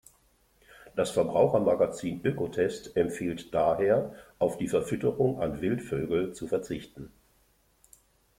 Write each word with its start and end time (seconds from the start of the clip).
Das 0.95 1.11
Verbrauchermagazin 1.11 2.21
Ökotest 2.23 2.97
empfiehlt 2.97 3.53
daher, 3.53 4.15
auf 4.39 4.57
die 4.57 4.67
Verfütterung 4.67 5.39
an 5.39 5.61
Wildvögel 5.61 6.33
zu 6.33 6.47
verzichten. 6.47 7.11